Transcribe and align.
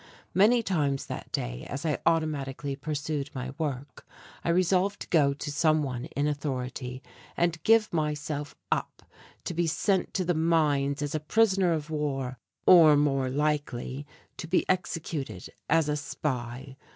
Many 0.33 0.63
times 0.63 1.05
that 1.05 1.31
day 1.31 1.63
as 1.69 1.85
I 1.85 1.99
automatically 2.07 2.75
pursued 2.75 3.29
my 3.35 3.53
work, 3.59 4.03
I 4.43 4.49
resolved 4.49 5.01
to 5.01 5.07
go 5.09 5.35
to 5.35 5.51
some 5.51 5.83
one 5.83 6.05
in 6.05 6.25
authority 6.25 7.03
and 7.37 7.61
give 7.61 7.93
myself 7.93 8.55
up 8.71 9.03
to 9.43 9.53
be 9.53 9.67
sent 9.67 10.11
to 10.15 10.25
the 10.25 10.33
mines 10.33 11.03
as 11.03 11.13
a 11.13 11.19
prisoner 11.19 11.71
of 11.71 11.91
war, 11.91 12.39
or 12.65 12.97
more 12.97 13.29
likely 13.29 14.07
to 14.37 14.47
be 14.47 14.67
executed 14.67 15.51
as 15.69 15.87
a 15.87 15.95
spy. 15.97 16.77